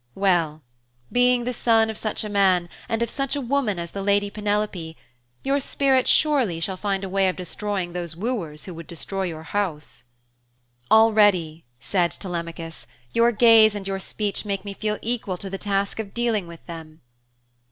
[0.15, 0.63] Well,
[1.11, 4.31] being the son of such a man, and of such a woman as the lady
[4.31, 4.97] Penelope,
[5.43, 9.43] your spirit surely shall find a way of destroying those wooers who would destroy your
[9.43, 10.05] house.'
[10.89, 15.99] 'Already,' said Telemachus, 'your gaze and your speech make me feel equal to the task
[15.99, 17.01] of dealing with them.'